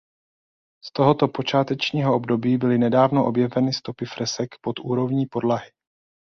Z 0.85 0.91
tohoto 0.93 1.27
počátečního 1.27 2.15
období 2.15 2.57
byly 2.57 2.77
nedávno 2.77 3.25
objeveny 3.27 3.73
stopy 3.73 4.05
fresek 4.05 4.49
pod 4.63 4.79
úrovní 4.79 5.25
podlahy. 5.25 5.71